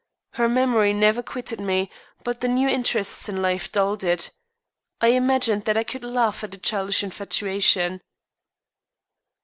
[0.31, 1.91] Her memory never quitted me,
[2.23, 4.31] but the new interests in my life dulled it.
[4.99, 8.01] I imagined that I could laugh at a childish infatuation.